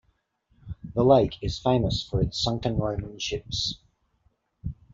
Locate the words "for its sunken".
2.01-2.77